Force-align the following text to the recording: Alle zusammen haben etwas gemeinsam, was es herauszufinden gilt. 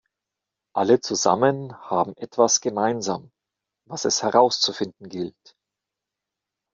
Alle 0.73 0.99
zusammen 0.99 1.77
haben 1.91 2.17
etwas 2.17 2.59
gemeinsam, 2.59 3.29
was 3.87 4.03
es 4.05 4.23
herauszufinden 4.23 5.09
gilt. 5.09 5.55